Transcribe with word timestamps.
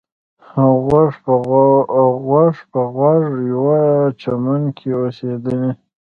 غوږ 2.25 2.55
په 2.71 2.81
غوږ 2.95 3.23
یوه 3.51 3.81
چمن 4.21 4.61
کې 4.77 4.89
اوسېدلې. 4.99 5.71